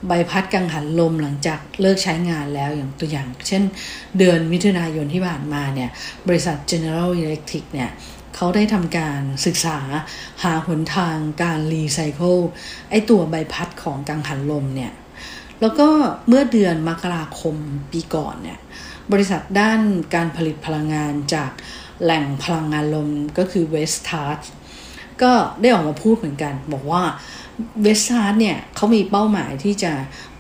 [0.07, 3.63] ใบพัดกังหันลมหลังจากเลิกใช้งานแล้วอย่างตัวอย่าง เช่น
[4.19, 5.91] เดือนมิถุนายนที่ผ่านมาเนี่ย
[6.29, 7.91] บริษัท General Electric เนี่ย
[8.35, 9.79] เขาได้ทำการศึกษา
[10.43, 12.37] หาหนทางการรีไซเคิล
[12.91, 14.93] ไอตัวใบพัดของกังหันลมเนี่ย
[15.61, 15.89] แล้วก็
[16.29, 17.57] เมื่อเดือนมกราคม
[17.93, 18.59] ปีก่อนเนี่ย
[19.13, 19.81] บริษัทด้าน
[20.15, 21.51] การผลิตพลังงานจาก
[22.03, 24.33] แหล่งพลังงานลมก็คือ West t a r
[25.25, 27.03] ก็ได้ออกมาพูดเหมือนกัน บอกว่า
[27.85, 29.93] West t a r t เนี่ยเขามีเป้าหมายที่จะ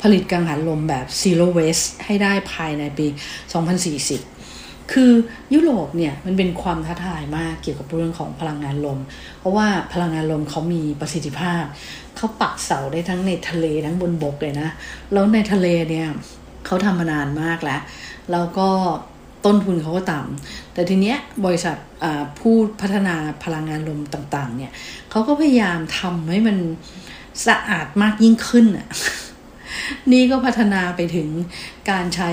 [0.03, 3.07] ผลิตกังหันลมแบบ Zero Waste ให้ได้ภายในปี
[3.95, 5.13] 2040 คือ
[5.55, 8.99] ยุโรปเนี่ยมันเป็นความท้าทายมากเกี่ยวกับเรื่องของพลังงานลม
[9.39, 11.63] เพราะว่าพลังงานลมเขามีประสิทธิภาพ
[12.17, 14.69] เขาปักเสาได้ทั้งในทะเลทั้งบนบกเลยนะ
[15.13, 16.09] แล้วในทะเลเนี่ย
[16.67, 17.81] เขาทำมานานมากแล้ว
[18.33, 18.69] แล้วก็
[19.47, 21.77] ต้นทุนเขาก็ต่ำแต่ทีเนี้ยบริษัท
[22.39, 24.73] ผู้พัฒนาพลังงานลมต่างๆ เนี่ย
[25.11, 26.57] เขาก็พยายามทำให้มัน
[27.47, 28.89] สะอาดมากยิ่งขึ้นอะ
[30.13, 31.29] นี่ก็พัฒนาไปถึง
[31.91, 32.31] การใช้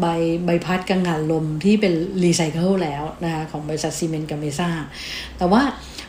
[0.00, 0.06] ใบ
[0.44, 1.92] ใบพัดกังหันลมที่เป็น
[2.24, 4.70] รีไซเคิลแล้วนะคะของบริษัท Siemens Gamesa
[5.38, 5.62] แต่ว่า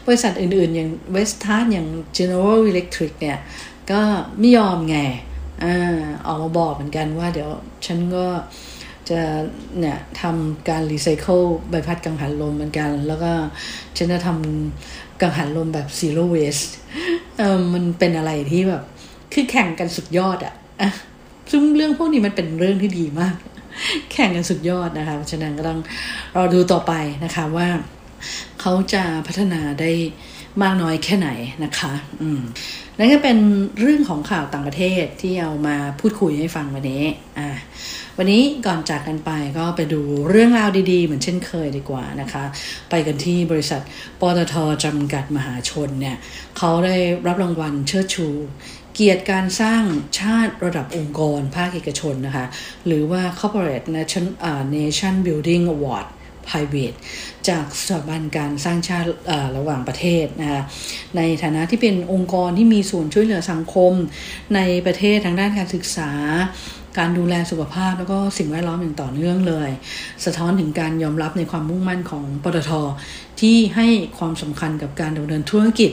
[0.08, 3.38] บริษัทอื่นๆ อย่าง Vestas อย่าง General Electric เนี่ย
[3.92, 4.02] ก็
[4.40, 4.98] ไม่ยอมไง
[5.64, 5.66] อ
[6.28, 7.50] อกมาบอกเหมือนกันว่าเดี๋ยว
[7.86, 8.26] ฉันก็
[9.12, 9.22] จะ
[9.80, 13.32] เนี่ยทำการรีไซเคิลใบพัดกังหันลมเหมือนกัน แล้วก็
[13.98, 16.68] ฉันจะทำกังหันลมแบบ zero waste
[17.38, 18.84] เออมันเป็นอะไรที่แบบ
[19.34, 20.90] คือแข่งกันสุดยอดอะอะ
[21.52, 23.36] ซึ่งเรื่องพวกนี้มันเป็นเรื่องที่ดีมาก
[24.12, 25.80] แข่งกันสุดยอดนะคะฉะนั้นก็ต้อง
[26.36, 26.94] รอดูต่อไป
[27.26, 27.68] นะคะว่า
[28.62, 29.92] เขาจะพัฒนาได้
[30.62, 31.30] มากน้อยแค่ไหน
[31.64, 32.40] นะคะ อืม
[33.02, 33.40] นั่นก็เป็น
[33.80, 37.04] เรื่องของข่าวต่างประเทศที่เอามาพูดคุยให้ฟังวันนี้
[37.40, 37.50] อ่า
[38.18, 42.44] วันนี้ก่อนจากกันไปก็ไปดูเรื่องราวดีๆ เหมือนเช่นเคยดีกว่านะคะ
[42.90, 43.82] ไปกันที่บริษัท
[44.22, 46.18] ปตทจำกัดมหาชนเนี่ย
[46.58, 48.28] เขาได้รับรางวัลเชิดชู
[48.94, 49.84] เกียรติการสร้าง
[50.20, 52.46] ชาติระดับองค์กร ภาคเอกชนนะคะ
[52.86, 56.08] หรือว่า Corporate Nation, uh, Nation Building Award
[56.52, 56.98] private
[57.50, 59.08] จากสถาบันการสร้างชาติ
[59.58, 60.62] ระหว่างประเทศนะคะ
[61.18, 63.94] ในฐานะที่เป็นองค์กรที่มีส่วนช่วยเหลือสังคม
[64.56, 66.12] ในประเทศทางด้านการศึกษา
[66.98, 69.70] การดูแลสุขภาพแล้วก็สิ่งแวดล้อมอย่างต่อเนื่องเลย
[70.26, 72.72] สะท้อนถึงการยอมรับในความมุ่งมั่นของปตท
[73.42, 75.92] ที่ให้ความสำคัญกับการดำเนินธุรกิจ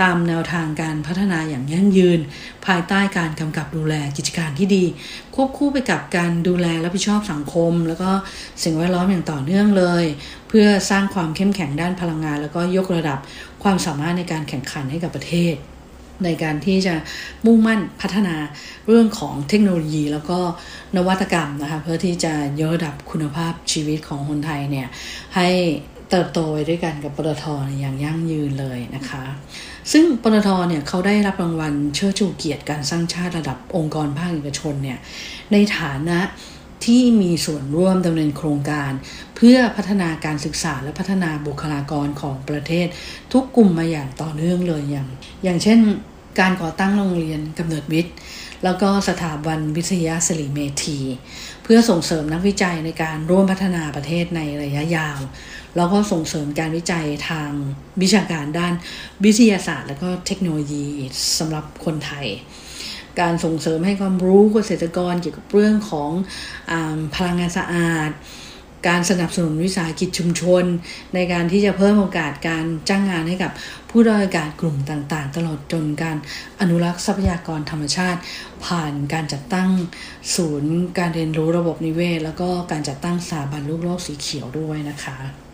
[0.00, 2.20] ตามแนวทางการพัฒนาอย่างยั่งยืน
[2.66, 4.84] ภายใต้การกำกับดูแลกิจการที่ดี
[5.34, 8.10] ควบคู่ไปกับการดูแลรับผิดชอบสังคม แล้วก็
[8.62, 10.04] สิ่งแวดล้อมอย่างต่อเนื่องเลย
[10.48, 13.18] เพื่อสร้างความเข้มแข็งด้านพลังงาน แล้วก็ยกระดับ
[13.62, 15.54] ความสามารถในการแข่งขันให้กับประเทศ
[16.24, 16.94] ในการที่จะ
[17.46, 18.36] มุ่งมั่นพัฒนา
[18.86, 20.38] เรื่องของเทคโนโลยี แล้วก็
[20.96, 24.88] นวัตกรรมนะคะเพื่อที่จะยกระดับคุณภาพชีวิตของคนไทยเนี่ย
[25.36, 25.48] ให้
[26.10, 27.44] เติบโตไปด้วยกันกับปตท
[27.80, 29.24] อย่างยั่งยืนเลยนะคะ
[29.92, 34.98] ซึ่งปตทเนี่ยเขาได้รับรางวัลเชิดชูเกียรติการสร้างชาติระดับองค์กรภาคเอกชนเนี่ย
[35.52, 36.18] ในฐานะ
[36.84, 38.92] ที่มีส่วนร่วมดำเนินโครงการ
[39.36, 42.86] เพื่อพัฒนาการศึกษาและพัฒนาบุคลากรของประเทศ
[43.32, 45.08] ทุกกลุ่มมาอย่างต่อเนื่องเลยอย่าง
[45.44, 45.78] อย่างเช่น
[46.40, 48.14] การก่อตั้งโรงเรียนกำเนิดวิทย์
[48.64, 50.98] แล้วก็สถาบันวิทยาศิริเมธี
[51.62, 55.18] เพื่อส่งเสริมนักวิจัยในการร่วมพัฒนาประเทศในระยะยาว
[55.76, 57.50] แล้วก็ส่งเสริมการวิจัยทาง
[58.02, 58.74] วิชาการด้าน
[59.24, 60.86] วิทยาศาสตร์ และก็เทคโนโลยี
[61.38, 62.26] สำหรับคนไทย
[63.20, 66.10] การส่งเสริมให้ความรู้เกษตรกรเกี่ยวกับเรื่องของ
[66.70, 66.72] อ
[67.14, 68.10] พลังงานสะอาด
[68.88, 70.64] การสนับสนุนวิสาหกิจชุมชน
[71.14, 73.52] ในการที่จะเพิ่มโอกาสการจ้างงานให้กับ
[73.90, 76.16] ผู้ด้อยโอกาสกลุ่มต่างๆ ตลอดจนการ
[76.60, 78.20] อนุรักษ์ทรัพยากรธรรมชาติ
[78.64, 79.68] ผ่านการจัดตั้ง
[80.34, 85.49] ศูนย์ การเรียนรู้ระบบนิเวศ แล้วก็การจัดตั้งสถาบันลูกโลกสีเขียวด้วยนะคะ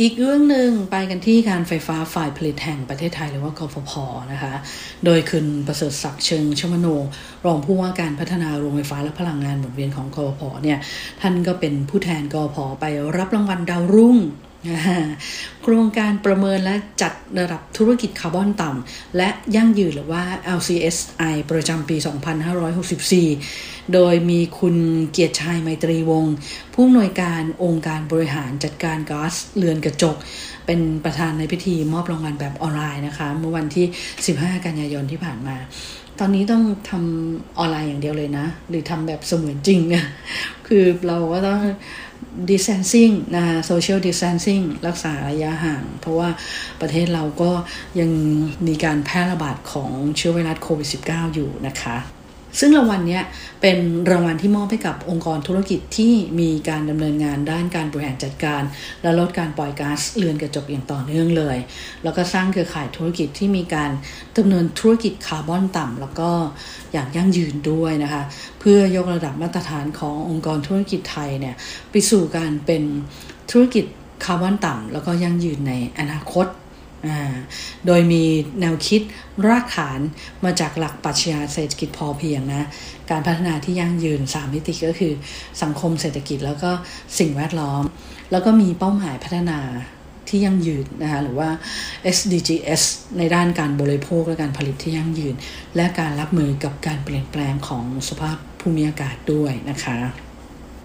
[0.00, 3.92] อีกเรื่องหนึ่งไปกันที่การไฟฟ้าฝ่ายผลิตแห่งประเทศไทยหรือว่ากฟผ
[4.32, 4.54] นะคะ
[5.04, 6.86] โดยคุณประเสริฐศักดิ์เชิงชมโน
[7.46, 10.78] รองผู้ว่าการพัฒนาโรงไฟฟ้าและพลังงานหมุนเวียนของกฟผเนี่ย
[11.20, 12.84] ท่านก็เป็นผู้แทนกฟผไป
[13.16, 14.16] รับรางวัลดาวรุ่ง
[15.62, 20.24] โครงการประเมินและจัดระดับธุรกิจคาร์บอนต่ำและยั่งยืนหรือว่า
[20.58, 21.96] LCSI ประจำปี
[22.74, 24.76] 2564 โดยมีคุณ
[25.10, 26.34] เกียรติชัยไมตรีวงศ์
[26.72, 30.16] ผู้อำนวยการองค์การบริหารจัดการก๊าซเรือนกระจก
[30.66, 33.86] เป็นประธานในพิธีมอบรางวัลแบบออนไลน์นะคะ เมื่อวันที่
[34.26, 35.56] 15 กันยายนที่ผ่านมา
[36.20, 39.80] ตอนนี้ต้องทำออนไลน์อย่างเดียวเลยนะ หรือทำแบบเสมือนจริง
[40.66, 41.60] คือเราก็ต้อง
[42.50, 46.28] distancing นะ social distancing รักษาระยะห่าง เพราะว่า
[46.80, 47.50] ประเทศเราก็
[48.00, 48.10] ยัง
[48.66, 51.96] มีการแพร่ระบาดของเชื้อไวรัสโควิด -19 อยู่นะคะ
[52.58, 53.20] ซึ่งรางวัลนี้
[53.60, 53.78] เป็น
[54.10, 58.62] รางวัลที่มอบให้กับองค์กรธุรกิจที่มีการดำเนินงานด้านการบริหารจัดการ
[59.02, 61.56] และลดการปล่อยก๊าซเรือนกระจกอย่างต่อเนื่องเลย
[62.04, 63.90] แล้วก็สร้างเครือข่ายธุรกิจที่มีการ
[64.38, 66.30] ดำเนินธุรกิจคาร์บอนต่ำแล้วก็
[66.92, 68.22] อย่างยั่งยืนด้วยนะคะ
[68.60, 71.54] เพื่อยกระดับมาตรฐานขององค์กรธุรกิจไทยเนี่ย
[71.90, 72.82] ไปสู่การเป็น
[73.50, 73.84] ธุรกิจ
[74.24, 76.46] คาร์บอนต่ำแล้วก็ยั่งยืนในอนาคต
[77.86, 78.24] โดยมี
[78.60, 79.02] แนวคิด
[79.46, 80.00] รากฐาน
[80.44, 82.68] มาจากหลักปรัชญาเศรษฐกิจพอเพียงนะ
[83.10, 85.12] การพัฒนาที่ยั่งยืน 3 มิติก็คือ
[85.62, 86.70] สังคมเศรษฐกิจแล้วก็
[87.18, 87.82] สิ่งแวดล้อม
[88.32, 89.60] แล้วก็มีเป้าหมายพัฒนา
[90.28, 91.48] ที่ยั่งยืนนะคะหรือว่า
[92.16, 92.82] SDGs
[93.18, 95.34] ในด้านการบริโภคและการผลิตที่ยั่งยืน
[95.76, 99.96] และการรับมือกับการเปลี่ยนแปลงของสภาพภูมิอากาศด้วยนะคะ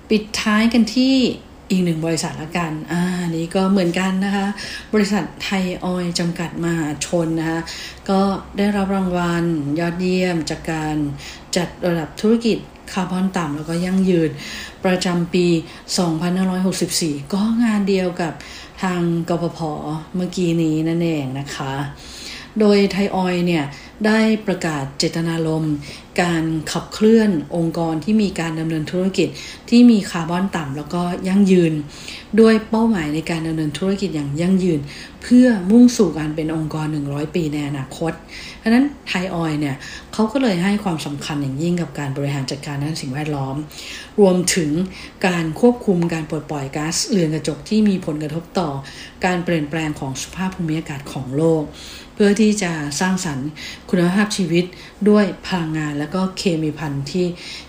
[0.10, 1.16] ปิดท้ายกันที่
[1.70, 3.02] อีกหนึ่งบริษัทละกัน อ่า
[3.38, 4.48] นี้ก็เหมือนกันนะคะ
[4.94, 7.60] บริษัทไทยออยจำกัดมหาชนนะคะ
[8.10, 8.22] ก็
[8.58, 9.44] ได้รับรางวัล
[9.80, 10.96] ยอดเยี่ยมจากการ
[11.56, 12.58] จัดระดับธุรกิจ
[12.94, 14.32] คาร์บอนต่ำแล้วก็ยั่งยืน
[14.86, 15.48] ประจำปี
[16.60, 18.34] 2564 ก็งานเดียวกับ
[18.82, 19.60] ทางกพพ
[20.16, 21.74] เมื่อกี้นี้นั่นเองนะคะ
[22.60, 23.64] โดยไทยออยเนี่ย
[24.06, 25.76] ได้ประกาศเจตนารมณ์
[26.22, 29.28] การขับเคลื่อนองค์กรที่มีการดำเนินธุรกิจ
[29.70, 31.74] ที่มีคาร์บอนต่ำแล้วก็ยั่งยืน
[32.40, 34.80] ด้วยเป้าหมายในการดำเนินธุรกิจอย่างยั่งยืน
[35.24, 38.14] เพื่อมุ่งสู่การเป็นองค์กร 100 ปีในอนาคต
[38.60, 39.76] เพราะนั้นไทยออยเนี่ย
[40.14, 43.56] เขาก็เลยให้ความสำคัญอย่างยิ่งกับการบริหารจัดการด้านสิ่งแวดล้อม
[44.20, 44.72] รวมถึง
[45.28, 48.70] การควบคุมการปลดปล่อยก๊าซเรือนกระจกที่มีผลกระทบต่อ
[49.26, 51.64] การเปลี่ยนแปลงของสภาพภูมิอากาศของโลก
[52.22, 53.50] พื่อที่จะสร้างสรรค์
[53.90, 54.66] คุณภาพชีวิต
[55.10, 57.26] ด้วยพลังงาน และก็เคมีพันธุ์ที่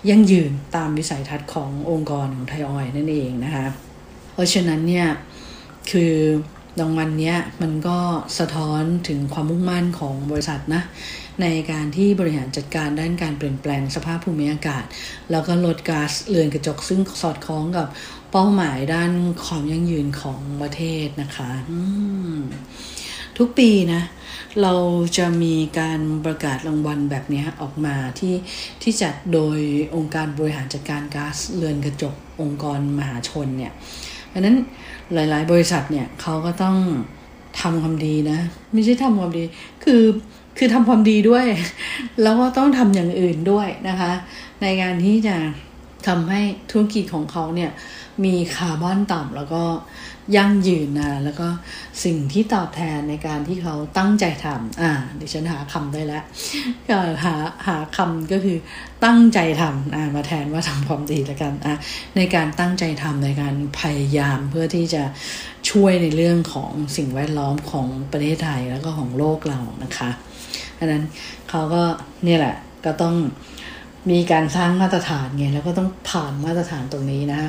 [0.09, 3.67] ยั่งยืนตามวิสัยทัศน์ขององค์กรของไทยออยนั่นเองนะคะ
[4.33, 5.09] เพราะฉะนั้นเนี่ย
[5.91, 6.15] คือ
[6.81, 7.99] รางวัลเนี้มันก็
[8.39, 10.83] สะท้อนถึงความมุ่งมั่นของบริษัทนะ
[11.43, 14.85] ในการที่บริหารจัดการด้านการเปลี่ยนแปลงสภาพภูมิอากาศ
[15.31, 17.89] แล้วก็ลดก๊าซเรือนกระจกซึ่งสอดคล้องกับ
[18.31, 19.13] เป้าหมายด้าน
[19.45, 21.51] ความยั่งยืนของประเทศนะคะ
[23.39, 24.03] ทุกปีนะ
[24.63, 24.75] เรา
[25.19, 28.35] จะมีการประกาศรางวัลแบบนี้ออกมาที่
[28.83, 29.59] ที่จัดโดย
[29.95, 33.73] องค์การบริหารจัดการก๊าซเรือนกระจกองค์กรมหาชนเนี่ย
[34.33, 34.57] ดังนั้น
[35.15, 36.77] หลาย ๆ บริษัทเนี่ยเขาก็ต้อง
[37.61, 38.39] ทำความดีนะ
[38.73, 39.45] ไม่ใช่ทำความดี
[39.85, 40.03] คือ
[40.59, 41.47] คือทำความดีด้วย
[42.23, 44.13] แล้วก็ต้องทำอย่างอื่นด้วยนะคะ
[44.63, 45.37] ในการที่จะ
[46.09, 47.71] ทำให้ธุรกิจของเขาเนี่ย
[48.25, 49.63] มีคาร์บอนต่ำแล้วก็
[50.37, 51.49] ยั่งยืนนะแล้วก็
[52.05, 54.91] สิ่งที่ตอบแทนในการที่เขาตั้งใจทำอ่า
[55.21, 56.25] ดิฉันหาคำได้แล้ว
[56.89, 57.35] ก็หา
[57.67, 58.59] หาคำก็คือ
[59.05, 61.77] ตั้งใจทำอ่ามาแทนว่าทำความดีแล้วกันอะ
[62.17, 65.03] ในการตั้งใจทำในการพยายามเพื่อที่จะ
[65.71, 70.11] ช่วยในเรื่องของสิ่งแวดล้อมของประเทศไทยแล้วก็ของโลกเรานะคะ
[70.79, 71.05] อันนั้น
[71.49, 71.83] เขาก็
[72.25, 73.17] เนี่ยแหละก็ต้อง
[74.11, 77.41] มีการสร้างมาตรฐานไงแล้วก็ต้องผ่านมาตรฐานตรงนี้นะ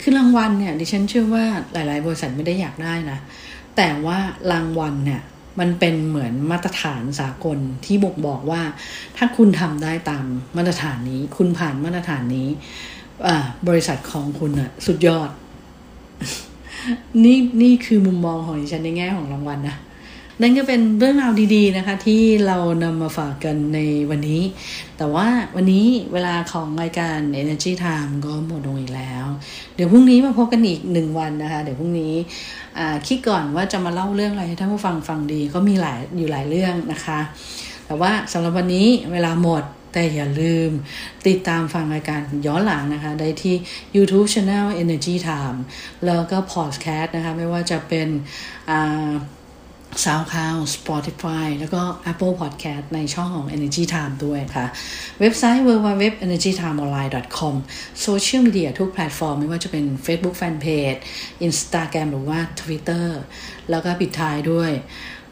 [0.00, 3.18] คือรางวัลเนี่ยดิฉันเชื่อว่าหลาย ๆ บริษัทไม่ได้อยากได้นะ
[3.76, 4.18] แต่ว่า
[4.52, 5.22] รางวัลเนี่ย
[5.60, 8.62] มันเป็นเหมือนมาตรฐานสากลที่บอกบอกว่า
[9.16, 10.24] ถ้าคุณทำได้ตาม
[10.56, 12.48] มาตรฐานนี้ คุณผ่านมาตรฐานนี้
[13.68, 15.30] บริษัทของคุณอะสุดยอด
[17.24, 19.76] นี่นี่คือมุมมองของดิฉันในแง่ของรางวัลนะ
[20.42, 23.78] นั่นก็เป็นเรื่องราวดีๆนะคะ ที่เรานำมาฝากกันใน
[24.10, 24.42] วันนี้
[24.98, 29.24] แต่ว่าวันนี้เวลาของรายการ Energy Time ก็หมดลงอีกแล้ว
[29.74, 32.14] เดี๋ยวพรุ่งนี้มาพบกันอีกหนึ่งวันนะคะ เดี๋ยวพรุ่งนี้
[33.06, 37.20] คิดก่อนว่าจะมาเล่าเรื่องอะไรให้ท่านผู้ฟังฟังดีก็มีหลายอยู่หลายเรื่องนะคะ
[37.86, 40.70] แต่ว่าสำหรับวันนี้เวลาหมดแต่อย่าลืม
[41.26, 43.54] ติดตามฟังรายการย้อนหลังนะคะ ได้ที่
[43.96, 45.58] YouTube Channel Energy Time
[46.06, 48.08] แล้วก็ Podcast นะคะ ไม่ว่าจะเป็น
[50.04, 54.66] SoundCloud Spotify แล้วก็ Apple Podcast ในช่องของ Energy Time ด้วยค่ะ
[55.20, 57.54] เว็บไซต์ www.energytimeonline.com
[58.02, 60.98] โซเชียลมีเดียทุกแพลตฟอร์ม ไม่ว่าจะเป็น Facebook Fanpage
[61.46, 63.06] Instagram หรือว่า Twitter
[63.70, 64.70] แล้วก็ปิดท้ายด้วย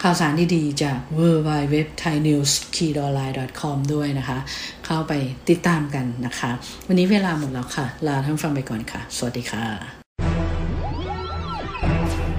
[0.03, 2.87] ข่าวสารดีๆ จาก w w w t h a i n e w s k e
[2.97, 4.39] y o n l i n e c o m ด้วยนะคะ
[4.87, 5.13] เข้าไป
[5.51, 6.51] ติดตามกันนะคะ
[6.89, 9.65] วันนี้เวลาหมดแล้วค่ะ ลาท่านฟังไปก่อนค่ะ สวัสดีค่ะ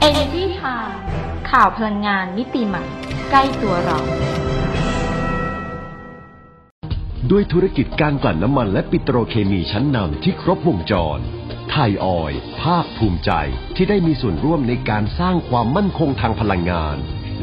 [0.08, 1.05] Energy Time
[1.52, 2.84] ข่าวพลังงานมิติใหม่
[3.32, 4.00] ใกล้ตัวเรา
[7.32, 11.20] ด้วยธุรกิจการกลั่นน้ำมันและปิโตรเคมีชั้นนำที่ครบวงจร
[11.70, 13.32] ไทยออยภาคภูมิใจ
[13.76, 16.98] ที่ได้มีส่วนร่วมในการสร้างความมั่นคงทางพลังงาน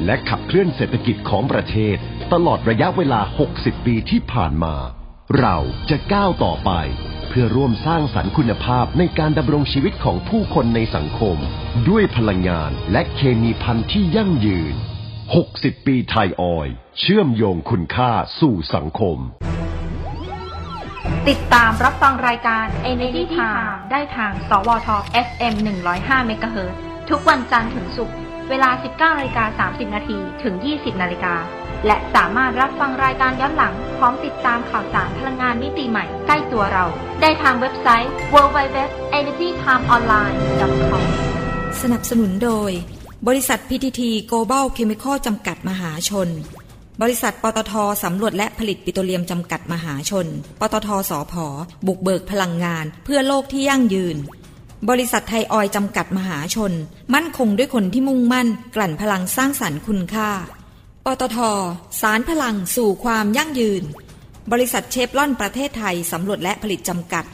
[0.05, 1.97] และขับเคลื่อนเศรษฐกิจของประเทศ
[2.33, 3.21] ตลอดระยะเวลา
[3.55, 5.02] 60 ปีที่ผ่านมา
[5.40, 5.59] เรา
[5.90, 6.71] จะก้าวต่อไป
[7.29, 11.37] เพื่อร่วมสร้างสรรค์คุณภาพในการดำรงชีวิตของผู้คนในสังคม
[11.88, 14.75] ด้วยพลังงานและเคมีพันธุ์ที่ยั่งยืน
[15.31, 16.68] 60 ปีไทยออย
[17.01, 19.18] เชื่อมโยงคุณค่าสู่สังคม
[21.29, 24.88] ติดตามรับฟังรายการ Energy Time ได้ทาง สวท
[25.27, 25.55] FM
[25.92, 26.59] 105 MHz
[27.11, 28.16] ทุกวันจันทร์ถึงศุกร์
[28.51, 31.37] เวลา 19นาฬิกา30 นาทีถึง 20นาฬิกา
[31.87, 36.85] และสามารถรับฟังรายการย้อนหลัง พร้อมติดตามข่าวสารพลังงานมิติใหม่ใกล้ตัวเรา
[37.21, 41.03] ได้ทางเว็บไซต์ www.energytimeonline.com
[41.83, 42.71] สนับสนุนโดย
[43.29, 46.29] บริษัท PTT Global Chemical จำกัดมหาชน
[47.03, 47.73] บริษัทปตท
[48.05, 50.27] สำรวจและผลิตปิโตรเลียมจำกัดมหาชน
[50.61, 51.47] ปตทสอพอ
[51.87, 54.16] บุกเบิกพลังงาน เพื่อโลกที่ยั่งยืน
[54.90, 56.73] บริษัทไทยออยจำกัดมหาชน
[57.14, 60.31] มั่นคงด้วยคนที่มุ่งมั่น กลั่นพลังสร้างสรรค์คุณค่า
[61.07, 61.38] ปตท
[62.01, 63.83] สารพลังสู่ความยั่งยืน
[64.53, 67.25] บริษัทเชฟลอนประเทศไทยสำรวจและผลิตจำกัด